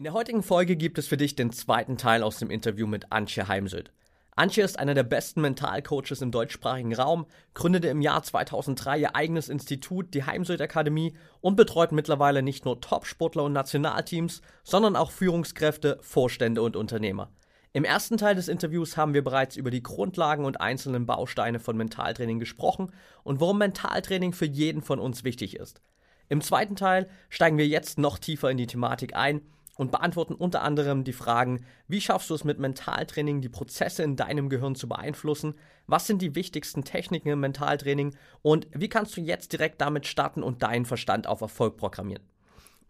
[0.00, 3.12] In der heutigen Folge gibt es für dich den zweiten Teil aus dem Interview mit
[3.12, 3.92] Antje Heimsöld.
[4.34, 9.50] Antje ist einer der besten Mentalcoaches im deutschsprachigen Raum, gründete im Jahr 2003 ihr eigenes
[9.50, 15.98] Institut, die Heimsöld Akademie, und betreut mittlerweile nicht nur Top-Sportler und Nationalteams, sondern auch Führungskräfte,
[16.00, 17.30] Vorstände und Unternehmer.
[17.74, 21.76] Im ersten Teil des Interviews haben wir bereits über die Grundlagen und einzelnen Bausteine von
[21.76, 22.90] Mentaltraining gesprochen
[23.22, 25.82] und warum Mentaltraining für jeden von uns wichtig ist.
[26.30, 29.42] Im zweiten Teil steigen wir jetzt noch tiefer in die Thematik ein
[29.80, 34.14] und beantworten unter anderem die Fragen, wie schaffst du es mit Mentaltraining, die Prozesse in
[34.14, 35.54] deinem Gehirn zu beeinflussen,
[35.86, 40.42] was sind die wichtigsten Techniken im Mentaltraining und wie kannst du jetzt direkt damit starten
[40.42, 42.22] und deinen Verstand auf Erfolg programmieren.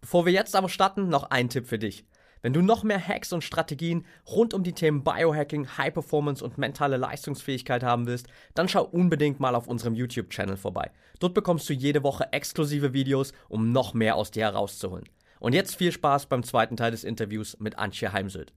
[0.01, 2.05] Bevor wir jetzt aber starten, noch ein Tipp für dich.
[2.43, 6.59] Wenn du noch mehr Hacks und Strategien rund um die Themen Biohacking, High Performance und
[6.59, 10.91] mentale Leistungsfähigkeit haben willst, dann schau unbedingt mal auf unserem YouTube-Channel vorbei.
[11.21, 15.05] Dort bekommst du jede Woche exklusive Videos, um noch mehr aus dir herauszuholen.
[15.41, 18.53] Und jetzt viel Spaß beim zweiten Teil des Interviews mit Antje Heimsöld.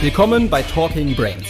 [0.00, 1.46] Willkommen bei Talking Brains.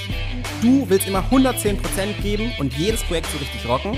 [0.61, 3.93] Du willst immer 110% geben und jedes Projekt so richtig rocken?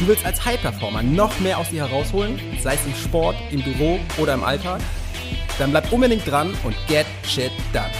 [0.00, 4.00] Du willst als High-Performer noch mehr aus dir herausholen, sei es im Sport, im Büro
[4.18, 4.80] oder im Alltag?
[5.60, 7.92] Dann bleib unbedingt dran und get shit done.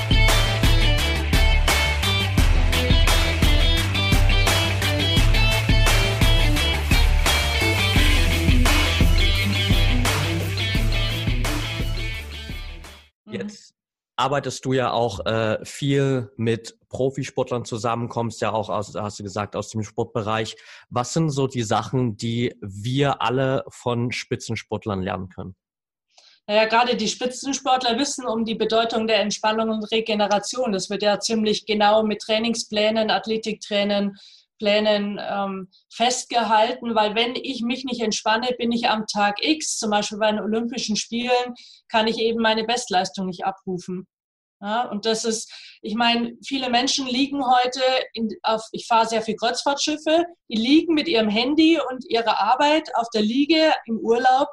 [14.19, 19.23] Arbeitest du ja auch äh, viel mit Profisportlern zusammen, kommst ja auch aus, hast du
[19.23, 20.57] gesagt, aus dem Sportbereich.
[20.91, 25.55] Was sind so die Sachen, die wir alle von Spitzensportlern lernen können?
[26.49, 30.73] Naja, gerade die Spitzensportler wissen um die Bedeutung der Entspannung und Regeneration.
[30.73, 34.17] Das wird ja ziemlich genau mit Trainingsplänen, Athletikplänen,
[34.59, 39.91] Plänen ähm, festgehalten, weil wenn ich mich nicht entspanne, bin ich am Tag X, zum
[39.91, 41.55] Beispiel bei den Olympischen Spielen,
[41.89, 44.07] kann ich eben meine Bestleistung nicht abrufen.
[44.61, 47.81] Ja, und das ist, ich meine, viele Menschen liegen heute
[48.13, 52.89] in, auf, ich fahre sehr viel Kreuzfahrtschiffe, die liegen mit ihrem Handy und ihrer Arbeit
[52.97, 54.49] auf der Liege im Urlaub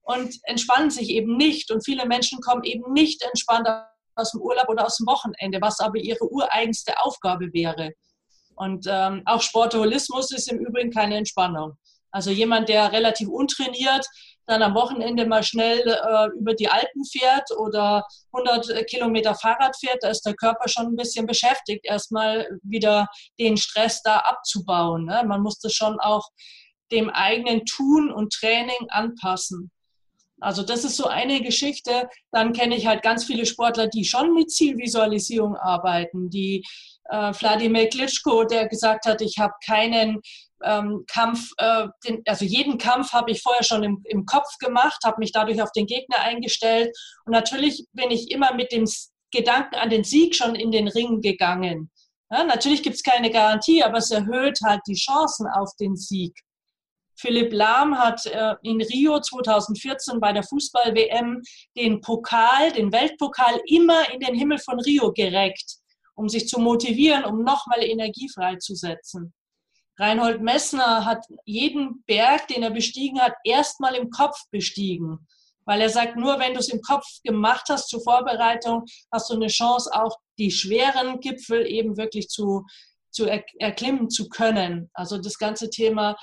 [0.00, 1.70] und entspannen sich eben nicht.
[1.70, 3.68] Und viele Menschen kommen eben nicht entspannt
[4.14, 7.92] aus dem Urlaub oder aus dem Wochenende, was aber ihre ureigenste Aufgabe wäre.
[8.62, 11.72] Und ähm, auch Sportholismus ist im Übrigen keine Entspannung.
[12.12, 14.06] Also jemand, der relativ untrainiert
[14.46, 20.02] dann am Wochenende mal schnell äh, über die Alpen fährt oder 100 Kilometer Fahrrad fährt,
[20.02, 23.08] da ist der Körper schon ein bisschen beschäftigt, erstmal wieder
[23.38, 25.06] den Stress da abzubauen.
[25.06, 25.22] Ne?
[25.26, 26.28] Man muss das schon auch
[26.90, 29.70] dem eigenen Tun und Training anpassen.
[30.40, 32.08] Also das ist so eine Geschichte.
[32.32, 36.64] Dann kenne ich halt ganz viele Sportler, die schon mit Zielvisualisierung arbeiten, die
[37.10, 40.20] äh, Wladimir Klitschko, der gesagt hat, ich habe keinen
[40.64, 44.98] ähm, Kampf, äh, den, also jeden Kampf habe ich vorher schon im, im Kopf gemacht,
[45.04, 48.86] habe mich dadurch auf den Gegner eingestellt und natürlich bin ich immer mit dem
[49.32, 51.90] Gedanken an den Sieg schon in den Ring gegangen.
[52.30, 56.34] Ja, natürlich gibt es keine Garantie, aber es erhöht halt die Chancen auf den Sieg.
[57.18, 61.42] Philipp Lahm hat äh, in Rio 2014 bei der Fußball-WM
[61.76, 65.81] den Pokal, den Weltpokal, immer in den Himmel von Rio gereckt
[66.22, 69.34] um sich zu motivieren, um nochmal Energie freizusetzen.
[69.98, 75.26] Reinhold Messner hat jeden Berg, den er bestiegen hat, erstmal im Kopf bestiegen.
[75.64, 79.34] Weil er sagt, nur wenn du es im Kopf gemacht hast zur Vorbereitung, hast du
[79.34, 82.64] eine Chance, auch die schweren Gipfel eben wirklich zu,
[83.10, 84.90] zu erklimmen zu können.
[84.94, 86.16] Also das ganze Thema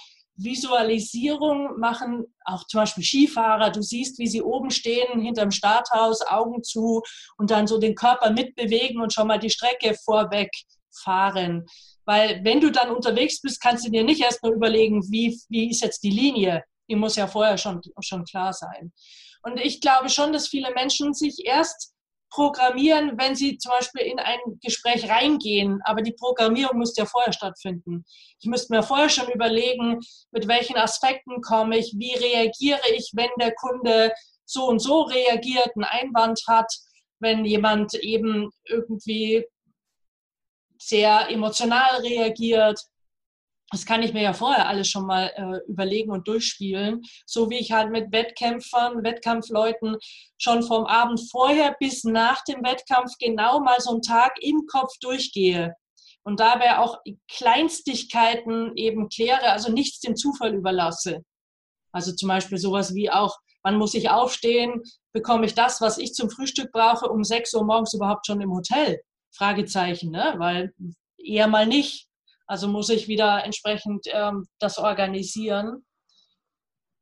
[0.44, 3.72] Visualisierung machen auch zum Beispiel Skifahrer.
[3.72, 7.01] Du siehst, wie sie oben stehen, hinterm Starthaus, Augen zu
[7.38, 10.50] und dann so den Körper mitbewegen und schon mal die Strecke vorweg
[11.03, 11.66] fahren.
[12.05, 15.69] Weil wenn du dann unterwegs bist, kannst du dir nicht erst nur überlegen, wie, wie
[15.69, 16.63] ist jetzt die Linie.
[16.89, 18.91] Die muss ja vorher schon, schon klar sein.
[19.44, 21.94] Und ich glaube schon, dass viele Menschen sich erst
[22.29, 25.81] programmieren, wenn Sie zum Beispiel in ein Gespräch reingehen.
[25.84, 28.06] Aber die Programmierung müsste ja vorher stattfinden.
[28.40, 30.00] Ich müsste mir vorher schon überlegen,
[30.31, 34.13] mit welchen Aspekten komme ich, wie reagiere ich, wenn der Kunde
[34.45, 36.71] so und so reagiert, einen Einwand hat,
[37.19, 39.45] wenn jemand eben irgendwie
[40.77, 42.80] sehr emotional reagiert
[43.71, 47.01] das kann ich mir ja vorher alles schon mal äh, überlegen und durchspielen.
[47.25, 49.98] So wie ich halt mit Wettkämpfern, Wettkampfleuten
[50.38, 54.94] schon vom Abend vorher bis nach dem Wettkampf genau mal so einen Tag im Kopf
[55.01, 55.75] durchgehe.
[56.24, 61.24] Und dabei auch Kleinstigkeiten eben kläre, also nichts dem Zufall überlasse.
[61.92, 64.81] Also zum Beispiel sowas wie auch, wann muss ich aufstehen?
[65.12, 68.51] Bekomme ich das, was ich zum Frühstück brauche, um 6 Uhr morgens überhaupt schon im
[68.51, 69.00] Hotel?
[69.31, 70.36] Fragezeichen, ne?
[70.38, 70.74] Weil
[71.18, 72.08] eher mal nicht.
[72.50, 75.86] Also muss ich wieder entsprechend ähm, das organisieren.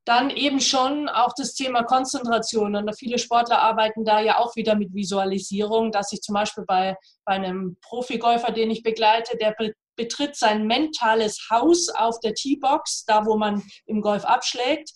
[0.04, 2.76] Dann eben schon auch das Thema Konzentration.
[2.76, 6.98] Und viele Sportler arbeiten da ja auch wieder mit Visualisierung, dass ich zum Beispiel bei,
[7.24, 9.56] bei einem Profigolfer, den ich begleite, der
[9.96, 14.92] betritt sein mentales Haus auf der Teebox, da wo man im Golf abschlägt,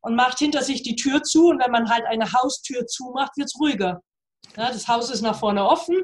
[0.00, 1.46] und macht hinter sich die Tür zu.
[1.46, 4.02] Und wenn man halt eine Haustür zumacht, wird es ruhiger.
[4.56, 6.02] Ja, das Haus ist nach vorne offen.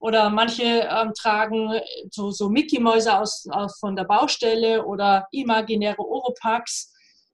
[0.00, 1.80] Oder manche ähm, tragen
[2.10, 6.92] so, so Mickey-Mäuse aus, aus, von der Baustelle oder imaginäre Oropax.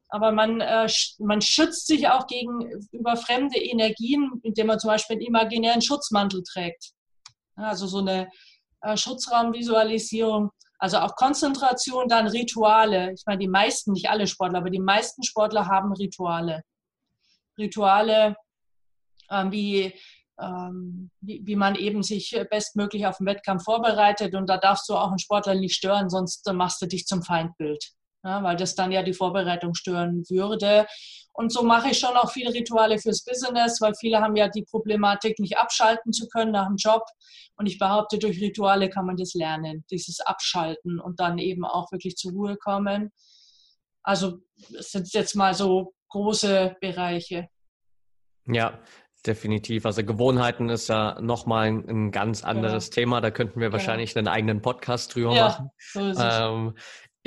[0.09, 0.89] Aber man, äh,
[1.19, 6.93] man schützt sich auch gegenüber fremde Energien, indem man zum Beispiel einen imaginären Schutzmantel trägt.
[7.57, 8.31] Also so eine
[8.81, 13.13] äh, Schutzraumvisualisierung, also auch Konzentration, dann Rituale.
[13.13, 16.63] Ich meine, die meisten, nicht alle Sportler, aber die meisten Sportler haben Rituale.
[17.59, 18.37] Rituale,
[19.31, 19.95] ähm, wie,
[20.37, 24.35] wie, wie, man eben sich bestmöglich auf den Wettkampf vorbereitet.
[24.35, 27.95] Und da darfst du auch einen Sportler nicht stören, sonst machst du dich zum Feindbild
[28.25, 30.87] ja, weil das dann ja die Vorbereitung stören würde.
[31.33, 34.63] Und so mache ich schon auch viele Rituale fürs Business, weil viele haben ja die
[34.63, 37.05] Problematik, nicht abschalten zu können nach dem Job.
[37.57, 41.93] Und ich behaupte, durch Rituale kann man das lernen, dieses Abschalten und dann eben auch
[41.93, 43.13] wirklich zur Ruhe kommen.
[44.03, 44.39] Also
[44.79, 47.49] es sind jetzt mal so große Bereiche.
[48.47, 48.79] Ja,
[49.27, 49.87] definitiv.
[49.87, 52.93] Also Gewohnheiten ist ja nochmal ein, ein ganz anderes ja.
[52.93, 53.21] Thema.
[53.21, 54.19] Da könnten wir wahrscheinlich ja.
[54.19, 55.71] einen eigenen Podcast drüber ja, machen.
[55.93, 56.39] So ist es.
[56.41, 56.75] Ähm,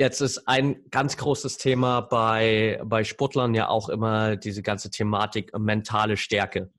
[0.00, 5.50] Jetzt ist ein ganz großes Thema bei, bei Sportlern ja auch immer diese ganze Thematik
[5.58, 6.70] mentale Stärke.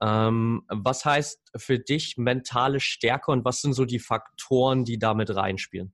[0.00, 5.36] Ähm, was heißt für dich mentale Stärke und was sind so die Faktoren, die damit
[5.36, 5.92] reinspielen?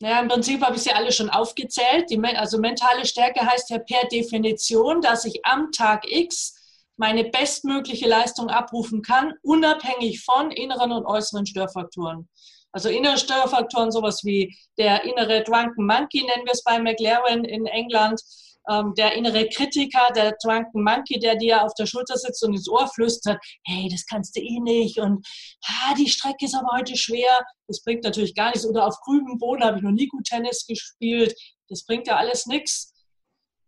[0.00, 2.08] Ja, im Prinzip habe ich sie alle schon aufgezählt.
[2.08, 6.54] Die, also mentale Stärke heißt ja per Definition, dass ich am Tag X
[7.00, 12.28] meine bestmögliche Leistung abrufen kann, unabhängig von inneren und äußeren Störfaktoren.
[12.72, 17.64] Also innere Störfaktoren, sowas wie der innere Drunken Monkey, nennen wir es bei McLaren in
[17.64, 18.20] England,
[18.68, 22.68] ähm, der innere Kritiker, der Drunken Monkey, der dir auf der Schulter sitzt und ins
[22.68, 25.26] Ohr flüstert, hey, das kannst du eh nicht und
[25.66, 27.40] ah, die Strecke ist aber heute schwer.
[27.66, 28.66] Das bringt natürlich gar nichts.
[28.66, 31.34] Oder auf grünem Boden habe ich noch nie gut Tennis gespielt.
[31.70, 32.92] Das bringt ja alles nichts.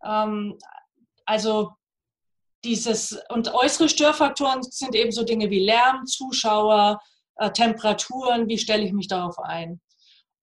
[0.04, 0.58] Ähm,
[1.24, 1.70] also
[2.64, 7.00] dieses und äußere Störfaktoren sind eben so Dinge wie Lärm, Zuschauer,
[7.36, 9.80] äh, Temperaturen, wie stelle ich mich darauf ein.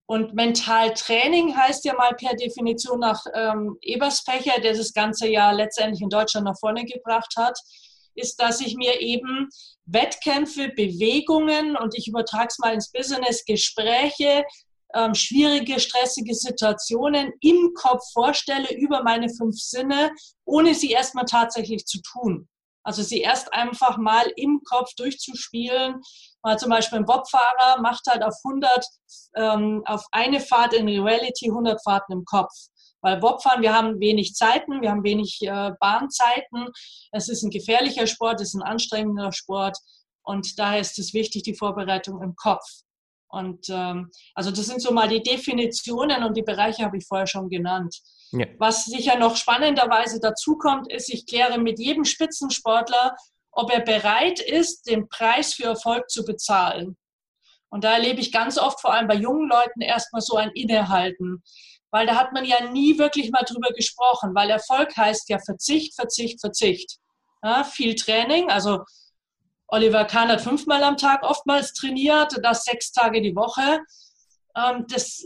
[0.05, 6.01] Und Mentaltraining heißt ja mal per Definition nach ähm, Eberspecher, der das ganze Jahr letztendlich
[6.01, 7.57] in Deutschland nach vorne gebracht hat,
[8.15, 9.49] ist, dass ich mir eben
[9.85, 14.43] Wettkämpfe, Bewegungen und ich übertrage es mal ins Business, Gespräche,
[14.95, 20.11] ähm, schwierige, stressige Situationen im Kopf vorstelle über meine fünf Sinne,
[20.45, 22.47] ohne sie erstmal tatsächlich zu tun.
[22.83, 26.01] Also sie erst einfach mal im Kopf durchzuspielen.
[26.41, 28.85] Mal zum Beispiel ein Bobfahrer macht halt auf 100,
[29.35, 32.53] ähm, auf eine Fahrt in Reality 100 Fahrten im Kopf.
[33.01, 36.67] Weil Bobfahren, wir haben wenig Zeiten, wir haben wenig äh, Bahnzeiten.
[37.11, 39.77] Es ist ein gefährlicher Sport, es ist ein anstrengender Sport.
[40.23, 42.65] Und daher ist es wichtig, die Vorbereitung im Kopf.
[43.29, 47.27] Und ähm, also das sind so mal die Definitionen und die Bereiche habe ich vorher
[47.27, 47.95] schon genannt.
[48.31, 48.45] Ja.
[48.57, 53.15] Was sicher noch spannenderweise dazu kommt, ist, ich kläre mit jedem Spitzensportler,
[53.51, 56.97] ob er bereit ist, den Preis für Erfolg zu bezahlen.
[57.69, 61.43] Und da erlebe ich ganz oft, vor allem bei jungen Leuten, erstmal so ein Innehalten.
[61.91, 65.95] Weil da hat man ja nie wirklich mal drüber gesprochen, weil Erfolg heißt ja Verzicht,
[65.95, 66.97] Verzicht, Verzicht.
[67.43, 68.79] Ja, viel Training, also
[69.71, 73.79] Oliver Kahn hat fünfmal am Tag oftmals trainiert, das sechs Tage die Woche.
[74.55, 75.25] Ähm, das,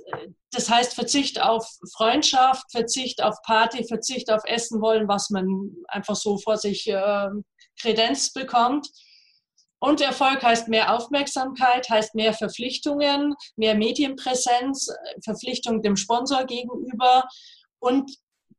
[0.52, 6.16] das heißt Verzicht auf Freundschaft, Verzicht auf Party, Verzicht auf Essen wollen, was man einfach
[6.16, 7.30] so vor sich äh,
[7.80, 8.90] Kredenz bekommt.
[9.80, 14.90] Und Erfolg heißt mehr Aufmerksamkeit, heißt mehr Verpflichtungen, mehr Medienpräsenz,
[15.24, 17.26] Verpflichtung dem Sponsor gegenüber
[17.80, 18.10] und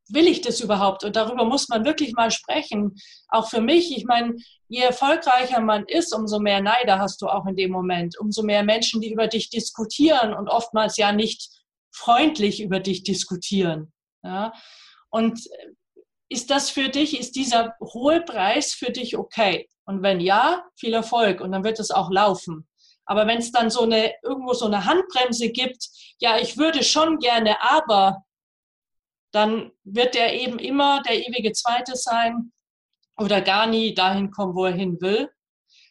[0.08, 1.04] will ich das überhaupt?
[1.04, 2.96] Und darüber muss man wirklich mal sprechen.
[3.28, 4.36] Auch für mich, ich meine,
[4.68, 8.62] je erfolgreicher man ist, umso mehr Neider hast du auch in dem Moment, umso mehr
[8.62, 11.48] Menschen, die über dich diskutieren und oftmals ja nicht
[11.92, 13.92] freundlich über dich diskutieren.
[14.22, 14.52] Ja?
[15.10, 15.40] Und
[16.28, 19.68] ist das für dich, ist dieser hohe Preis für dich okay?
[19.84, 22.66] Und wenn ja, viel Erfolg und dann wird es auch laufen.
[23.06, 27.18] Aber wenn es dann so eine, irgendwo so eine Handbremse gibt, ja, ich würde schon
[27.18, 28.24] gerne, aber
[29.34, 32.52] dann wird er eben immer der ewige Zweite sein
[33.16, 35.28] oder gar nie dahin kommen, wo er hin will.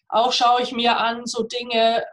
[0.08, 2.06] Auch schaue ich mir an, so Dinge,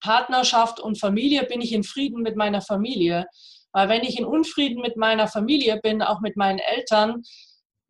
[0.00, 3.26] Partnerschaft und Familie, bin ich in Frieden mit meiner Familie.
[3.72, 7.22] Weil wenn ich in Unfrieden mit meiner Familie bin, auch mit meinen Eltern,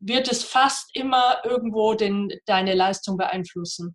[0.00, 3.94] wird es fast immer irgendwo den, deine Leistung beeinflussen.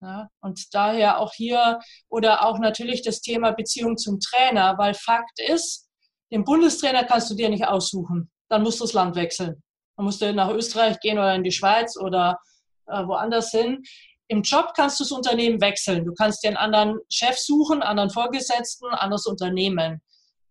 [0.00, 5.40] Ja, und daher auch hier oder auch natürlich das Thema Beziehung zum Trainer, weil Fakt
[5.40, 5.87] ist,
[6.30, 8.30] den Bundestrainer kannst du dir nicht aussuchen.
[8.48, 9.62] dann musst du das Land wechseln.
[9.96, 12.38] Dann musst du nach Österreich gehen oder in die Schweiz oder
[12.86, 13.82] äh, woanders hin.
[14.28, 16.04] Im Job kannst du das Unternehmen wechseln.
[16.04, 20.00] Du kannst dir einen anderen Chef suchen, anderen Vorgesetzten, anderes Unternehmen.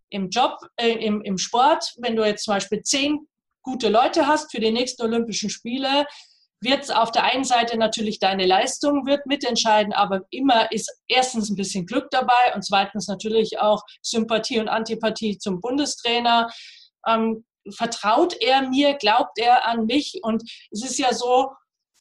[0.10, 3.28] Im Job, äh, im, im Sport, wenn du jetzt zum Beispiel zehn
[3.62, 6.06] gute Leute hast für die nächsten Olympischen Spiele,
[6.62, 11.56] wird auf der einen Seite natürlich deine Leistung wird mitentscheiden, aber immer ist erstens ein
[11.56, 16.50] bisschen Glück dabei und zweitens natürlich auch Sympathie und Antipathie zum Bundestrainer.
[17.06, 17.46] Ähm,
[17.76, 20.20] vertraut er mir, glaubt er an mich?
[20.24, 21.52] Und es ist ja so,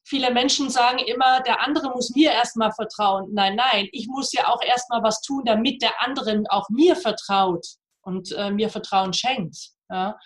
[0.06, 3.28] viele Menschen sagen immer, der andere muss mir erstmal vertrauen.
[3.32, 7.66] Nein, nein, ich muss ja auch erstmal was tun, damit der andere auch mir vertraut
[8.02, 9.56] und äh, mir Vertrauen schenkt.
[9.90, 10.16] Ja?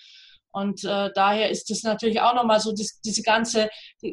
[0.53, 3.69] Und äh, daher ist es natürlich auch nochmal so dies, diese ganze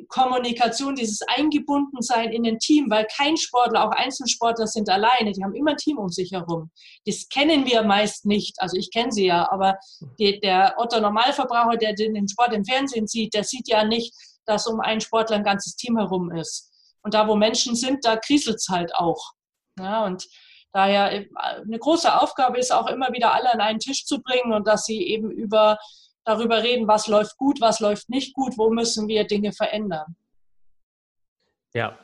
[0.07, 5.55] Kommunikation, dieses Eingebundensein in ein Team, weil kein Sportler, auch Einzelsportler sind alleine, die haben
[5.55, 6.69] immer ein Team um sich herum.
[7.05, 9.77] Das kennen wir meist nicht, also ich kenne sie ja, aber
[10.19, 14.13] die, der Otto Normalverbraucher, der den Sport im Fernsehen sieht, der sieht ja nicht,
[14.45, 16.71] dass um einen Sportler ein ganzes Team herum ist.
[17.01, 19.31] Und da, wo Menschen sind, da kriselt es halt auch.
[19.79, 20.27] Ja, und
[20.71, 24.53] daher äh, eine große Aufgabe ist auch immer wieder alle an einen Tisch zu bringen
[24.53, 25.77] und dass sie eben über
[26.27, 30.15] darüber reden, was läuft gut, was läuft nicht gut, wo müssen wir Dinge verändern.
[31.73, 31.97] Ja,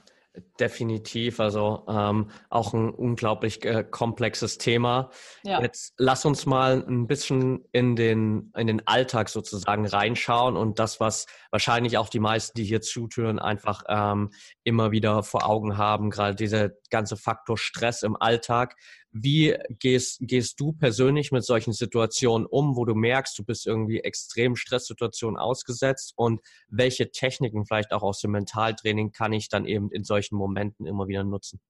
[0.60, 5.12] Definitiv, also ähm, auch ein unglaublich äh, komplexes Thema.
[5.44, 5.62] Ja.
[5.62, 11.00] Jetzt lass uns mal ein bisschen in den, in den Alltag sozusagen reinschauen und das,
[11.00, 14.32] was wahrscheinlich auch die meisten, die hier zutören, einfach ähm,
[14.64, 18.76] immer wieder vor Augen haben, gerade dieser ganze Faktor Stress im Alltag.
[19.16, 24.00] Wie gehst, gehst du persönlich mit solchen Situationen um, wo du merkst, du bist irgendwie
[24.00, 29.92] extrem Stresssituationen ausgesetzt und welche Techniken vielleicht auch aus dem Mentaltraining kann ich dann eben
[29.92, 31.62] in solchen Momenten immer wieder nutzen?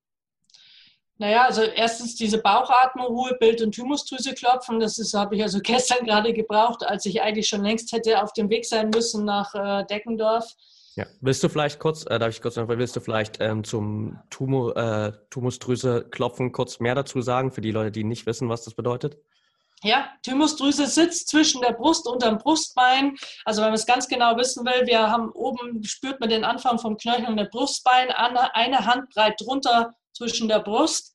[1.17, 4.79] Naja, also erstens diese Bauchatmung, Ruhe, Bild- und Thymusdrüse klopfen.
[4.79, 8.33] Das ist, habe ich also gestern gerade gebraucht, als ich eigentlich schon längst hätte auf
[8.33, 10.55] dem Weg sein müssen nach äh, Deckendorf.
[10.95, 14.19] Ja, willst du vielleicht kurz, äh, darf ich kurz noch, willst du vielleicht ähm, zum
[14.29, 18.63] Tumor, äh, Thymusdrüse klopfen kurz mehr dazu sagen, für die Leute, die nicht wissen, was
[18.63, 19.17] das bedeutet?
[19.81, 23.17] Ja, Thymusdrüse sitzt zwischen der Brust und dem Brustbein.
[23.43, 26.79] Also wenn man es ganz genau wissen will, wir haben oben, spürt man den Anfang
[26.79, 31.13] vom Knöchel und dem Brustbein, eine Handbreit drunter zwischen der Brust.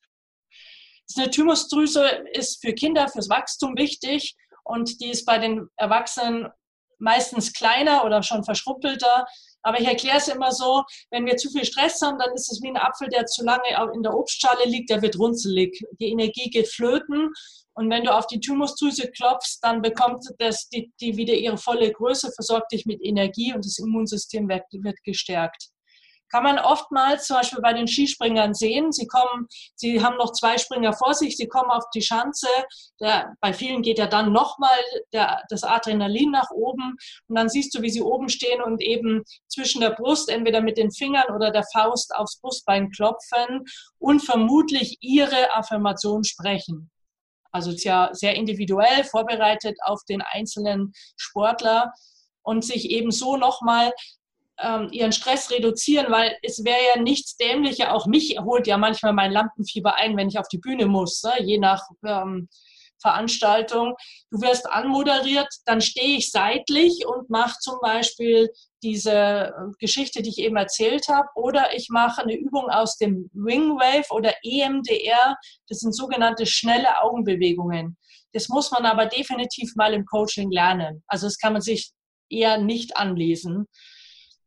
[1.17, 6.49] Eine Thymusdrüse ist für Kinder, fürs Wachstum wichtig und die ist bei den Erwachsenen
[6.99, 9.25] meistens kleiner oder schon verschrumpelter.
[9.63, 12.61] Aber ich erkläre es immer so, wenn wir zu viel Stress haben, dann ist es
[12.61, 13.63] wie ein Apfel, der zu lange
[13.93, 15.83] in der Obstschale liegt, der wird runzelig.
[15.99, 17.31] Die Energie geht flöten.
[17.73, 21.91] Und wenn du auf die Thymusdrüse klopfst, dann bekommt das, die, die wieder ihre volle
[21.91, 25.69] Größe, versorgt dich mit Energie und das Immunsystem wird, wird gestärkt
[26.29, 28.91] kann man oftmals zum Beispiel bei den Skispringern sehen.
[28.91, 32.47] Sie kommen, sie haben noch zwei Springer vor sich, sie kommen auf die Schanze.
[32.99, 34.77] Der, bei vielen geht ja dann nochmal
[35.11, 36.95] das Adrenalin nach oben
[37.27, 40.77] und dann siehst du, wie sie oben stehen und eben zwischen der Brust entweder mit
[40.77, 43.65] den Fingern oder der Faust aufs Brustbein klopfen
[43.97, 46.89] und vermutlich ihre Affirmation sprechen.
[47.51, 51.93] Also ja sehr individuell vorbereitet auf den einzelnen Sportler
[52.43, 53.91] und sich eben so nochmal
[54.61, 57.93] ähm, ihren Stress reduzieren, weil es wäre ja nichts dämlicher.
[57.93, 61.33] Auch mich holt ja manchmal mein Lampenfieber ein, wenn ich auf die Bühne muss, ne?
[61.41, 62.49] je nach ähm,
[63.01, 63.95] Veranstaltung.
[64.29, 68.49] Du wirst anmoderiert, dann stehe ich seitlich und mache zum Beispiel
[68.83, 73.29] diese äh, Geschichte, die ich eben erzählt habe, oder ich mache eine Übung aus dem
[73.33, 75.35] Wingwave oder EMDR.
[75.67, 77.97] Das sind sogenannte schnelle Augenbewegungen.
[78.33, 81.03] Das muss man aber definitiv mal im Coaching lernen.
[81.07, 81.91] Also das kann man sich
[82.29, 83.65] eher nicht anlesen.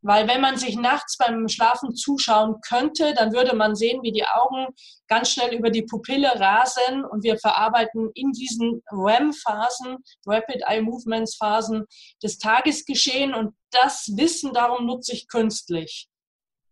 [0.05, 4.27] Weil wenn man sich nachts beim Schlafen zuschauen könnte, dann würde man sehen, wie die
[4.27, 4.67] Augen
[5.07, 11.37] ganz schnell über die Pupille rasen und wir verarbeiten in diesen REM-Phasen, Rapid Eye Movements
[11.37, 11.85] Phasen,
[12.21, 16.09] das Tagesgeschehen und das Wissen darum nutze ich künstlich.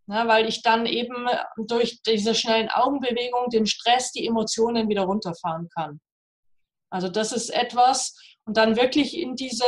[0.08, 1.28] Ja, weil ich dann eben
[1.68, 6.00] durch diese schnellen Augenbewegungen den Stress, die Emotionen wieder runterfahren kann.
[6.90, 9.64] Also das ist etwas, und dann wirklich in diese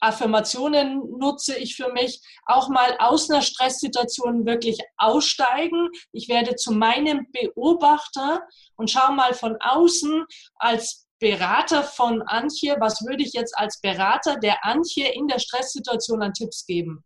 [0.00, 5.88] Affirmationen nutze ich für mich, auch mal aus einer Stresssituation wirklich aussteigen.
[6.12, 8.42] Ich werde zu meinem Beobachter
[8.76, 10.24] und schaue mal von außen
[10.56, 16.22] als Berater von Antje, was würde ich jetzt als Berater der Antje in der Stresssituation
[16.22, 17.02] an Tipps geben?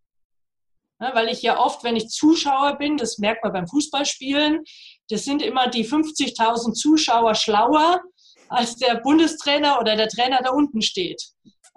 [1.01, 4.65] Ja, weil ich ja oft, wenn ich Zuschauer bin, das merkt man beim Fußballspielen,
[5.09, 8.01] das sind immer die 50.000 Zuschauer schlauer
[8.49, 11.23] als der Bundestrainer oder der Trainer da unten steht.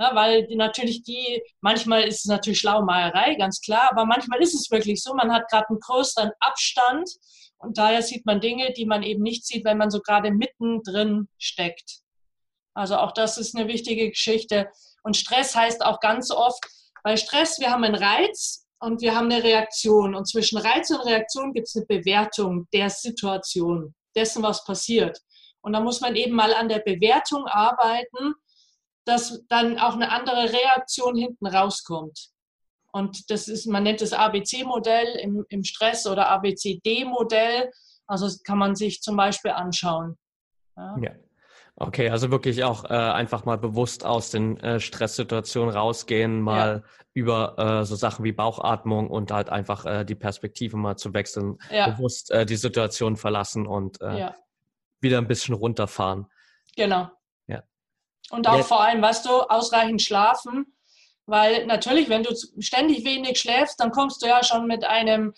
[0.04, 4.54] Ja, weil die natürlich die, manchmal ist es natürlich Schlaumeierei, ganz klar, aber manchmal ist
[4.54, 7.10] es wirklich so, man hat gerade einen größeren Abstand
[7.58, 11.30] und daher sieht man Dinge, die man eben nicht sieht, wenn man so gerade mittendrin
[11.38, 12.02] steckt.
[12.74, 14.68] Also auch das ist eine wichtige Geschichte.
[15.04, 16.60] Und Stress heißt auch ganz oft,
[17.02, 20.16] bei Stress, wir haben einen Reiz und wir haben eine Reaktion.
[20.16, 25.22] Und zwischen Reiz und Reaktion gibt es eine Bewertung der Situation, dessen, was passiert.
[25.62, 28.34] Und da muss man eben mal an der Bewertung arbeiten,
[29.06, 32.30] dass dann auch eine andere Reaktion hinten rauskommt.
[32.92, 37.72] Und das ist, man nennt das ABC-Modell im, im Stress oder ABCD-Modell.
[38.06, 40.18] Also das kann man sich zum Beispiel anschauen.
[40.78, 40.96] Ja.
[41.02, 41.12] ja.
[41.76, 46.90] Okay, also wirklich auch äh, einfach mal bewusst aus den äh, Stresssituationen rausgehen, mal ja.
[47.16, 51.58] über äh, so Sachen wie Bauchatmung und halt einfach äh, die Perspektive mal zu wechseln,
[51.72, 51.90] ja.
[51.90, 54.30] bewusst äh, die Situation verlassen und äh,
[55.02, 56.28] wieder ein bisschen runterfahren.
[56.76, 57.10] Genau.
[58.30, 58.38] Ja.
[58.38, 58.68] Und auch Jetzt.
[58.68, 60.74] vor allem, weißt du, ausreichend schlafen,
[61.26, 65.34] weil natürlich, wenn du ständig wenig schläfst, dann kommst du ja schon mit einem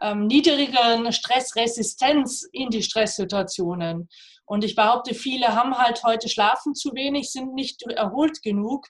[0.00, 4.08] ähm, niedrigeren Stressresistenz in die Stresssituationen.
[4.44, 8.86] Und ich behaupte, viele haben halt heute schlafen zu wenig, sind nicht erholt genug.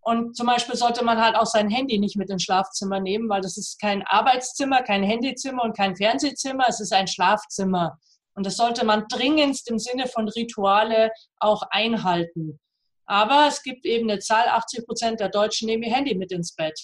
[0.00, 3.40] Und zum Beispiel sollte man halt auch sein Handy nicht mit ins Schlafzimmer nehmen, weil
[3.40, 7.98] das ist kein Arbeitszimmer, kein Handyzimmer und kein Fernsehzimmer, es ist ein Schlafzimmer.
[8.34, 12.58] Und das sollte man dringendst im Sinne von Rituale auch einhalten.
[13.06, 16.54] Aber es gibt eben eine Zahl, 80 Prozent der Deutschen nehmen ihr Handy mit ins
[16.54, 16.78] Bett.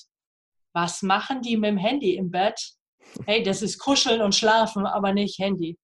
[0.72, 2.60] Was machen die mit dem Handy im Bett?
[3.26, 5.78] Hey, das ist Kuscheln und Schlafen, aber nicht Handy.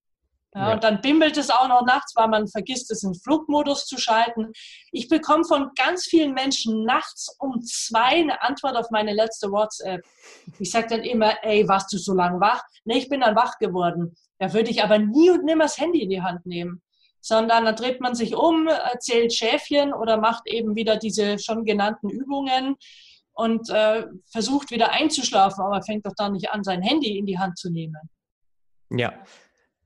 [0.55, 0.75] Ja, ja.
[0.75, 4.53] Und dann bimmelt es auch noch nachts, weil man vergisst, es in Flugmodus zu schalten.
[4.93, 10.03] Ich bekomme von ganz vielen Menschen nachts um zwei eine Antwort auf meine letzte WhatsApp.
[10.59, 12.63] Ich sage dann immer, ey, warst du so lange wach?
[12.85, 14.15] Nee, ich bin dann wach geworden.
[14.39, 16.83] Da würde ich aber nie und nimmer das Handy in die Hand nehmen
[17.21, 18.69] sondern dann dreht man sich um,
[19.01, 22.77] zählt Schäfchen oder macht eben wieder diese schon genannten Übungen
[23.33, 27.39] und äh, versucht wieder einzuschlafen, aber fängt doch dann nicht an, sein Handy in die
[27.39, 28.09] Hand zu nehmen.
[28.91, 29.13] Ja,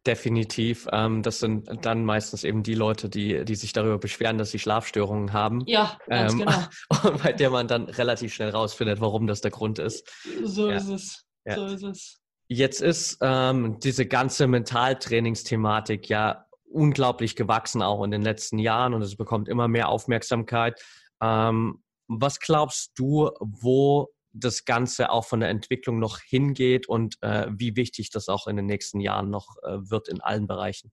[0.06, 0.88] Definitiv.
[0.92, 4.58] Ähm, das sind dann meistens eben die Leute, die, die sich darüber beschweren, dass sie
[4.58, 5.62] Schlafstörungen haben.
[5.66, 7.18] Ja, ganz ähm, genau.
[7.22, 10.10] bei der man dann relativ schnell rausfindet, warum das der Grund ist.
[10.42, 10.76] So ja.
[10.76, 11.24] ist es.
[11.44, 11.54] Ja.
[11.54, 12.18] So ist es.
[12.48, 19.02] Jetzt ist ähm, diese ganze Mentaltrainingsthematik ja unglaublich gewachsen auch in den letzten Jahren und
[19.02, 20.80] es bekommt immer mehr Aufmerksamkeit.
[21.22, 27.46] Ähm, was glaubst du, wo das Ganze auch von der Entwicklung noch hingeht und äh,
[27.50, 30.92] wie wichtig das auch in den nächsten Jahren noch äh, wird in allen Bereichen?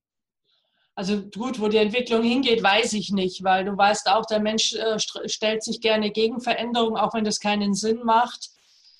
[0.94, 4.74] Also gut, wo die Entwicklung hingeht, weiß ich nicht, weil du weißt auch, der Mensch
[4.74, 8.50] äh, stellt sich gerne gegen Veränderungen, auch wenn das keinen Sinn macht.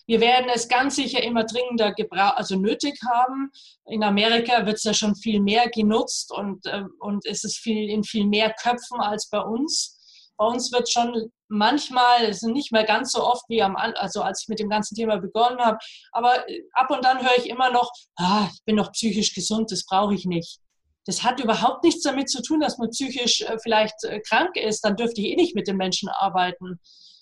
[0.09, 1.95] Wir werden es ganz sicher immer dringender
[2.39, 3.53] also nötig haben.
[3.85, 7.91] In Amerika wird es ja schon viel mehr genutzt und, äh, und es ist viel,
[7.91, 10.33] in viel mehr Köpfen als bei uns.
[10.39, 14.23] Bei uns wird schon manchmal, es ist nicht mehr ganz so oft wie am, also
[14.23, 15.77] als ich mit dem ganzen Thema begonnen habe,
[16.13, 19.71] aber äh, ab und dann höre ich immer noch, ah, ich bin noch psychisch gesund,
[19.71, 20.59] das brauche ich nicht.
[21.05, 24.87] Das hat überhaupt nichts damit zu tun, dass man psychisch äh, vielleicht äh, krank ist,
[24.87, 26.81] dann dürfte ich eh nicht mit den Menschen arbeiten,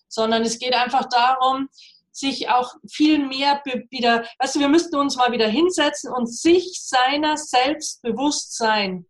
[0.09, 1.69] sondern es geht einfach darum,
[2.17, 6.81] sich auch viel mehr wieder, weißt du, wir müssten uns mal wieder hinsetzen und sich
[6.83, 9.07] seiner selbst bewusst sein.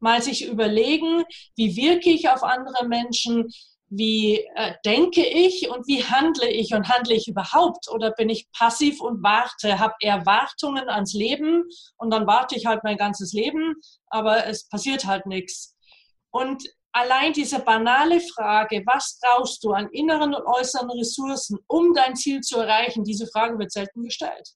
[0.00, 1.24] Mal sich überlegen,
[1.56, 3.48] wie wirke ich auf andere Menschen,
[3.94, 8.50] wie äh, denke ich und wie handle ich und handle ich überhaupt oder bin ich
[8.50, 11.64] passiv und warte, habe Erwartungen ans Leben
[11.98, 13.74] und dann warte ich halt mein ganzes Leben,
[14.06, 15.76] aber es passiert halt nichts.
[16.30, 22.16] Und allein diese banale Frage, was brauchst du an inneren und äußeren Ressourcen, um dein
[22.16, 24.48] Ziel zu erreichen, diese Frage wird selten gestellt.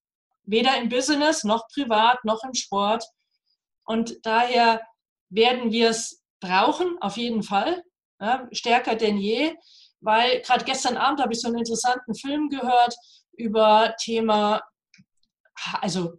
[0.44, 3.05] Weder im Business noch privat noch im Sport.
[3.85, 4.81] Und daher
[5.29, 7.83] werden wir es brauchen, auf jeden Fall,
[8.20, 9.55] ja, stärker denn je,
[10.01, 12.94] weil gerade gestern Abend habe ich so einen interessanten Film gehört
[13.33, 14.62] über Thema
[15.81, 16.14] also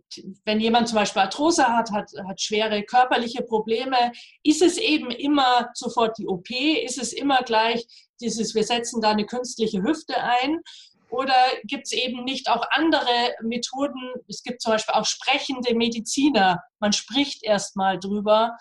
[0.45, 4.12] wenn jemand zum Beispiel Arthrose hat, hat, hat schwere körperliche Probleme,
[4.43, 7.86] ist es eben immer sofort die OP, ist es immer gleich
[8.19, 10.62] dieses, wir setzen da eine künstliche Hüfte ein
[11.10, 14.13] oder gibt es eben nicht auch andere Methoden?
[14.28, 16.62] Es gibt zum Beispiel auch sprechende Mediziner.
[16.80, 18.58] Man spricht erstmal drüber.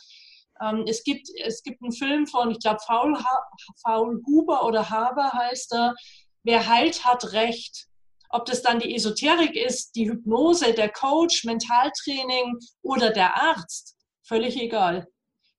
[0.61, 3.19] Ähm, es, gibt, es gibt einen Film von, ich glaube, Faul,
[3.83, 5.95] Faul Huber oder Haber heißt er.
[6.45, 7.89] Wer heilt, hat Recht.
[8.31, 14.61] Ob das dann die Esoterik ist, die Hypnose, der Coach, Mentaltraining oder der Arzt, völlig
[14.61, 15.07] egal.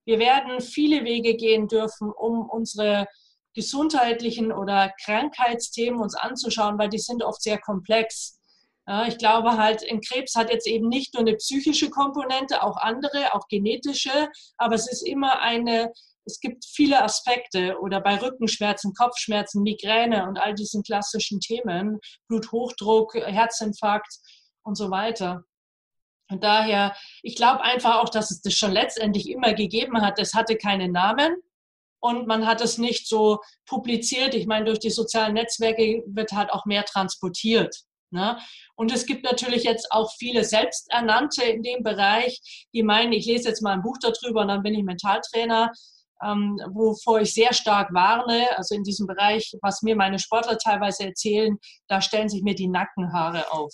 [0.05, 3.07] Wir werden viele Wege gehen dürfen, um unsere
[3.53, 8.39] gesundheitlichen oder Krankheitsthemen uns anzuschauen, weil die sind oft sehr komplex.
[8.87, 12.77] Ja, ich glaube halt, ein Krebs hat jetzt eben nicht nur eine psychische Komponente, auch
[12.77, 15.91] andere, auch genetische, aber es ist immer eine
[16.27, 23.15] es gibt viele Aspekte oder bei Rückenschmerzen, Kopfschmerzen, Migräne und all diesen klassischen Themen, Bluthochdruck,
[23.15, 24.13] Herzinfarkt
[24.63, 25.43] und so weiter.
[26.29, 30.19] Und daher, ich glaube einfach auch, dass es das schon letztendlich immer gegeben hat.
[30.19, 31.37] Es hatte keinen Namen.
[31.99, 34.35] und man hat es nicht so publiziert.
[34.35, 37.75] Ich meine, durch die sozialen Netzwerke wird halt auch mehr transportiert.
[38.11, 38.37] Ne?
[38.75, 43.49] Und es gibt natürlich jetzt auch viele Selbsternannte in dem Bereich, die meinen, ich lese
[43.49, 45.71] jetzt mal ein Buch darüber und dann bin ich Mentaltrainer,
[46.23, 48.47] ähm, wovor ich sehr stark warne.
[48.57, 52.67] Also in diesem Bereich, was mir meine Sportler teilweise erzählen, da stellen sich mir die
[52.67, 53.73] Nackenhaare auf.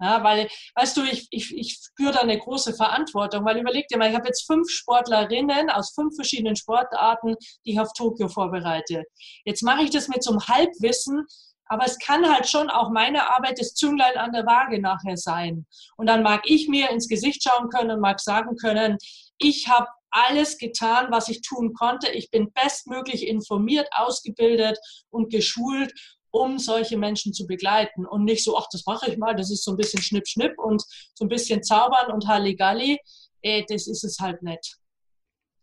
[0.00, 3.98] Ja, weil, weißt du, ich, ich, ich spüre da eine große Verantwortung, weil überleg dir
[3.98, 9.04] mal, ich habe jetzt fünf Sportlerinnen aus fünf verschiedenen Sportarten, die ich auf Tokio vorbereite.
[9.44, 11.24] Jetzt mache ich das mit so einem Halbwissen,
[11.66, 15.66] aber es kann halt schon auch meine Arbeit das Zünglein an der Waage nachher sein.
[15.96, 18.98] Und dann mag ich mir ins Gesicht schauen können und mag sagen können,
[19.38, 22.10] ich habe alles getan, was ich tun konnte.
[22.10, 24.78] Ich bin bestmöglich informiert, ausgebildet
[25.10, 25.92] und geschult,
[26.30, 29.64] um solche Menschen zu begleiten und nicht so, ach, das mache ich mal, das ist
[29.64, 30.82] so ein bisschen Schnipp, Schnipp und
[31.14, 32.98] so ein bisschen zaubern und Halligalli.
[33.42, 34.76] Äh, das ist es halt nicht.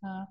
[0.02, 0.28] Ja.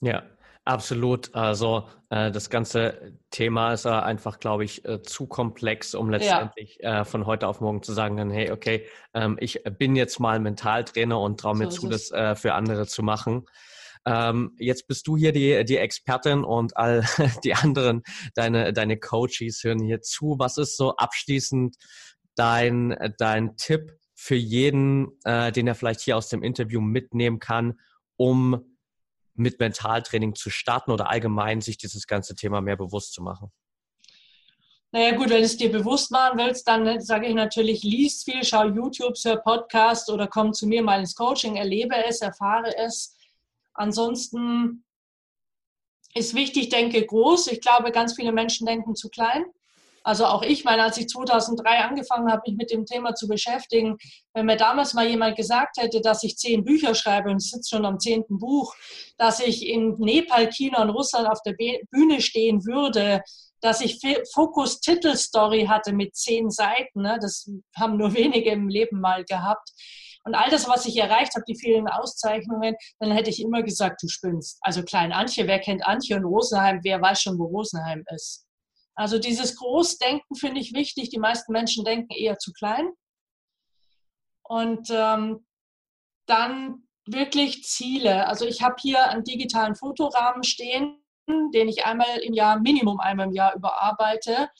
[0.00, 0.22] ja.
[0.70, 1.34] Absolut.
[1.34, 6.78] Also äh, das ganze Thema ist äh, einfach, glaube ich, äh, zu komplex, um letztendlich
[6.80, 7.00] ja.
[7.00, 11.18] Äh, von heute auf morgen zu sagen, hey, okay, ähm, ich bin jetzt mal Mentaltrainer
[11.18, 13.46] und traue mir so zu, das äh, für andere zu machen.
[14.06, 17.04] Ähm, jetzt bist du hier die, die Expertin und all
[17.44, 18.04] die anderen,
[18.36, 20.36] deine, deine Coaches hören hier zu.
[20.38, 21.74] Was ist so abschließend
[22.36, 27.80] dein, dein Tipp für jeden, äh, den er vielleicht hier aus dem Interview mitnehmen kann,
[28.16, 28.69] um
[29.40, 33.50] mit Mentaltraining zu starten oder allgemein sich dieses ganze Thema mehr bewusst zu machen?
[34.92, 38.42] Naja gut, wenn du es dir bewusst machen willst, dann sage ich natürlich, liest viel,
[38.44, 43.16] schau YouTube, hör Podcast oder komm zu mir mal ins Coaching, erlebe es, erfahre es.
[43.72, 44.84] Ansonsten
[46.12, 47.46] ist wichtig, denke groß.
[47.48, 49.44] Ich glaube, ganz viele Menschen denken zu klein.
[50.02, 53.98] Also auch ich meine, als ich 2003 angefangen habe, mich mit dem Thema zu beschäftigen,
[54.32, 57.84] wenn mir damals mal jemand gesagt hätte, dass ich zehn Bücher schreibe und sitze schon
[57.84, 58.74] am zehnten Buch,
[59.18, 61.54] dass ich in Nepal, China und Russland auf der
[61.90, 63.22] Bühne stehen würde,
[63.60, 64.00] dass ich
[64.32, 67.18] Fokus Titelstory hatte mit zehn Seiten, ne?
[67.20, 69.70] das haben nur wenige im Leben mal gehabt.
[70.24, 74.02] Und all das, was ich erreicht habe, die vielen Auszeichnungen, dann hätte ich immer gesagt,
[74.02, 74.58] du spinnst.
[74.60, 78.44] Also Klein Antje, wer kennt Antje und Rosenheim, wer weiß schon, wo Rosenheim ist.
[79.00, 81.08] Also dieses Großdenken finde ich wichtig.
[81.08, 82.90] Die meisten Menschen denken eher zu klein.
[84.42, 85.46] Und ähm,
[86.26, 88.26] dann wirklich Ziele.
[88.26, 93.28] Also ich habe hier einen digitalen Fotorahmen stehen, den ich einmal im Jahr, Minimum einmal
[93.28, 94.50] im Jahr überarbeite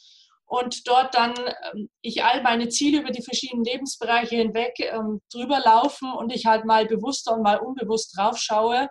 [0.47, 1.35] und dort dann
[1.73, 6.47] ähm, ich all meine Ziele über die verschiedenen Lebensbereiche hinweg ähm, drüber laufen und ich
[6.47, 8.89] halt mal bewusster und mal unbewusst drauf schaue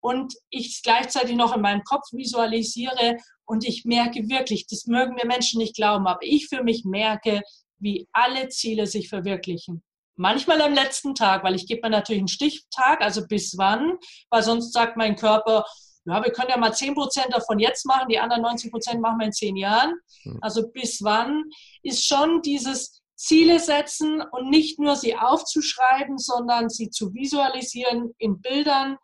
[0.00, 5.14] und ich es gleichzeitig noch in meinem Kopf visualisiere und ich merke wirklich, das mögen
[5.14, 7.42] mir Menschen nicht glauben, aber ich für mich merke,
[7.78, 9.82] wie alle Ziele sich verwirklichen.
[10.16, 13.96] Manchmal am letzten Tag, weil ich gebe mir natürlich einen Stichtag, also bis wann,
[14.28, 15.64] weil sonst sagt mein Körper,
[16.04, 19.18] ja, wir können ja mal 10 Prozent davon jetzt machen, die anderen 90 Prozent machen
[19.18, 19.94] wir in zehn Jahren.
[20.22, 20.38] Hm.
[20.40, 21.44] Also bis wann
[21.82, 28.40] ist schon dieses Ziele setzen und nicht nur sie aufzuschreiben, sondern sie zu visualisieren in
[28.40, 28.96] Bildern,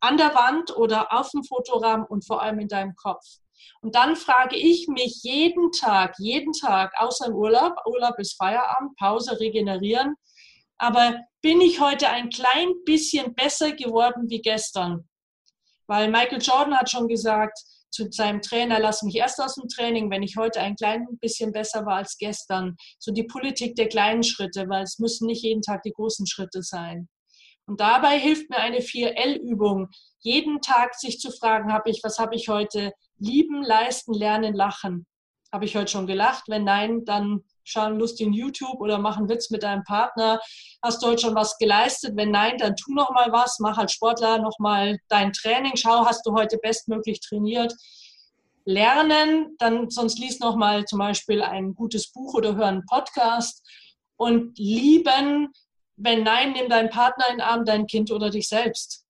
[0.00, 3.24] an der Wand oder auf dem Fotorahmen und vor allem in deinem Kopf.
[3.82, 8.96] Und dann frage ich mich jeden Tag, jeden Tag, außer im Urlaub, Urlaub ist Feierabend,
[8.96, 10.16] Pause, regenerieren,
[10.78, 15.08] aber bin ich heute ein klein bisschen besser geworden wie gestern?
[15.86, 17.58] Weil Michael Jordan hat schon gesagt
[17.90, 21.52] zu seinem Trainer, lass mich erst aus dem Training, wenn ich heute ein klein bisschen
[21.52, 22.76] besser war als gestern.
[22.98, 26.62] So die Politik der kleinen Schritte, weil es müssen nicht jeden Tag die großen Schritte
[26.62, 27.08] sein.
[27.70, 32.34] Und dabei hilft mir eine 4L-Übung, jeden Tag sich zu fragen, habe ich, was habe
[32.34, 32.92] ich heute?
[33.16, 35.06] Lieben, leisten, lernen, lachen.
[35.52, 36.42] Habe ich heute schon gelacht?
[36.48, 40.40] Wenn nein, dann schau einen lustigen YouTube oder mach einen Witz mit deinem Partner.
[40.82, 42.16] Hast du heute schon was geleistet?
[42.16, 43.60] Wenn nein, dann tu noch mal was.
[43.60, 45.76] Mach als Sportler noch mal dein Training.
[45.76, 47.72] Schau, hast du heute bestmöglich trainiert?
[48.64, 53.64] Lernen, dann sonst lies noch mal zum Beispiel ein gutes Buch oder hör einen Podcast.
[54.16, 55.52] Und lieben,
[56.02, 59.04] wenn nein, nimm deinen Partner in den Arm, dein Kind oder dich selbst.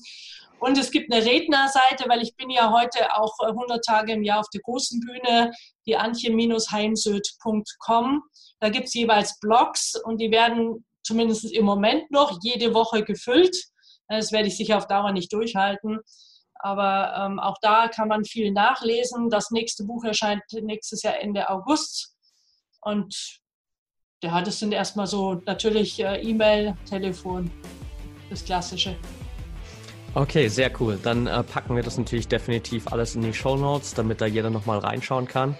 [0.59, 4.23] Und es gibt eine Rednerseite, weil ich bin ja heute auch 100 äh, Tage im
[4.23, 5.53] Jahr auf der großen Bühne,
[5.87, 8.23] die antje-heimsöd.com.
[8.59, 13.55] Da gibt es jeweils Blogs und die werden zumindest im Moment noch jede Woche gefüllt.
[14.09, 16.01] Das werde ich sicher auf Dauer nicht durchhalten.
[16.59, 19.29] Aber ähm, auch da kann man viel nachlesen.
[19.29, 22.13] Das nächste Buch erscheint nächstes Jahr Ende August.
[22.81, 23.39] Und
[24.21, 27.49] ja, das sind erstmal so natürlich äh, E-Mail, Telefon,
[28.29, 28.97] das Klassische.
[30.15, 30.99] Okay, sehr cool.
[31.01, 34.49] Dann äh, packen wir das natürlich definitiv alles in die Show Notes, damit da jeder
[34.49, 35.57] nochmal reinschauen kann.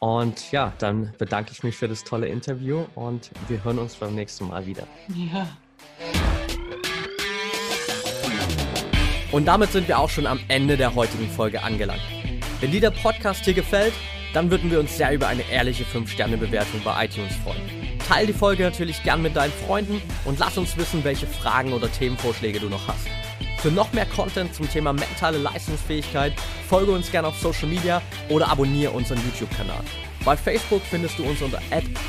[0.00, 4.14] Und ja, dann bedanke ich mich für das tolle Interview und wir hören uns beim
[4.14, 4.86] nächsten Mal wieder.
[5.08, 5.46] Ja.
[9.34, 12.00] Und damit sind wir auch schon am Ende der heutigen Folge angelangt.
[12.60, 13.92] Wenn dir der Podcast hier gefällt,
[14.32, 17.98] dann würden wir uns sehr über eine ehrliche 5-Sterne-Bewertung bei iTunes freuen.
[18.08, 21.90] Teil die Folge natürlich gern mit deinen Freunden und lass uns wissen, welche Fragen oder
[21.90, 23.08] Themenvorschläge du noch hast.
[23.58, 26.32] Für noch mehr Content zum Thema mentale Leistungsfähigkeit
[26.68, 29.80] folge uns gerne auf Social Media oder abonniere unseren YouTube-Kanal.
[30.24, 31.60] Bei Facebook findest du uns unter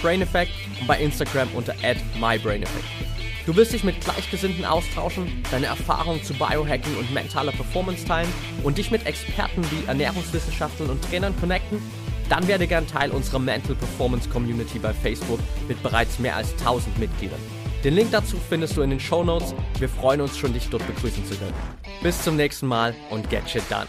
[0.04, 1.74] @braineffect und bei Instagram unter
[2.20, 3.15] @mybraineffect.
[3.46, 8.30] Du willst dich mit Gleichgesinnten austauschen, deine Erfahrungen zu Biohacking und mentaler Performance teilen
[8.64, 11.80] und dich mit Experten wie Ernährungswissenschaftlern und Trainern connecten?
[12.28, 16.98] Dann werde gern Teil unserer Mental Performance Community bei Facebook mit bereits mehr als 1000
[16.98, 17.40] Mitgliedern.
[17.84, 19.54] Den Link dazu findest du in den Show Notes.
[19.78, 21.54] Wir freuen uns schon, dich dort begrüßen zu können.
[22.02, 23.86] Bis zum nächsten Mal und get shit done.